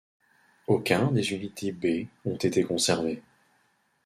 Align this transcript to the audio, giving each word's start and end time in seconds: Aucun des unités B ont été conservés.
Aucun 0.65 1.11
des 1.11 1.31
unités 1.31 1.71
B 1.71 2.07
ont 2.25 2.35
été 2.35 2.63
conservés. 2.63 3.21